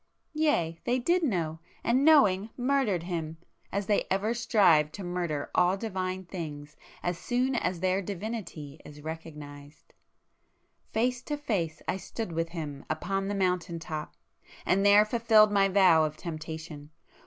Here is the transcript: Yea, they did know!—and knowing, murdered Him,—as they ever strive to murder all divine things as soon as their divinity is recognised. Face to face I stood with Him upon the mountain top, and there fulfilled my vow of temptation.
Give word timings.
Yea, 0.33 0.79
they 0.83 0.97
did 0.97 1.21
know!—and 1.21 2.03
knowing, 2.03 2.49
murdered 2.57 3.03
Him,—as 3.03 3.85
they 3.85 4.05
ever 4.09 4.33
strive 4.33 4.91
to 4.93 5.03
murder 5.03 5.51
all 5.53 5.77
divine 5.77 6.25
things 6.25 6.75
as 7.03 7.19
soon 7.19 7.53
as 7.53 7.81
their 7.81 8.01
divinity 8.01 8.79
is 8.83 9.01
recognised. 9.03 9.93
Face 10.91 11.21
to 11.21 11.37
face 11.37 11.83
I 11.87 11.97
stood 11.97 12.31
with 12.31 12.49
Him 12.49 12.83
upon 12.89 13.27
the 13.27 13.35
mountain 13.35 13.77
top, 13.77 14.15
and 14.65 14.83
there 14.83 15.05
fulfilled 15.05 15.51
my 15.51 15.67
vow 15.67 16.03
of 16.03 16.17
temptation. 16.17 16.89